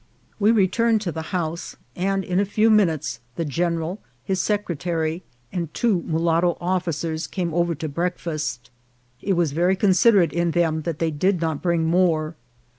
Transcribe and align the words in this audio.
We 0.39 0.49
returned 0.49 0.99
to 1.01 1.11
the 1.11 1.21
house, 1.29 1.75
and 1.95 2.23
in 2.23 2.39
a 2.39 2.43
few 2.43 2.71
minutes 2.71 3.19
the 3.35 3.45
general, 3.45 3.99
his 4.23 4.41
secretary, 4.41 5.21
and 5.53 5.71
two 5.75 6.01
mulatto 6.07 6.57
officers 6.59 7.27
came 7.27 7.53
over 7.53 7.75
to 7.75 7.87
breakfast. 7.87 8.71
It 9.21 9.33
was 9.33 9.51
very 9.51 9.75
considerate 9.75 10.33
in 10.33 10.49
them 10.57 10.81
that 10.89 10.97
they 10.97 11.11
did 11.11 11.39
not 11.39 11.61
bring 11.61 11.85
more. 11.85 12.35